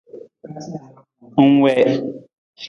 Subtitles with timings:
[1.41, 1.89] Ng wii.